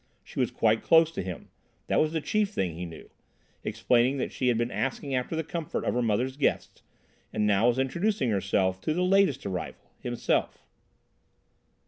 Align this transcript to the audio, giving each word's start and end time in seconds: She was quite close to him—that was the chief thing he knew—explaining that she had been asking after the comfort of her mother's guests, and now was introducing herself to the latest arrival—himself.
She 0.23 0.39
was 0.39 0.49
quite 0.49 0.81
close 0.81 1.11
to 1.11 1.21
him—that 1.21 1.99
was 1.99 2.11
the 2.11 2.21
chief 2.21 2.49
thing 2.49 2.73
he 2.73 2.87
knew—explaining 2.87 4.17
that 4.17 4.31
she 4.31 4.47
had 4.47 4.57
been 4.57 4.71
asking 4.71 5.13
after 5.13 5.35
the 5.35 5.43
comfort 5.43 5.83
of 5.85 5.93
her 5.93 6.01
mother's 6.01 6.37
guests, 6.37 6.81
and 7.31 7.45
now 7.45 7.67
was 7.67 7.77
introducing 7.77 8.31
herself 8.31 8.81
to 8.81 8.95
the 8.95 9.03
latest 9.03 9.45
arrival—himself. 9.45 10.65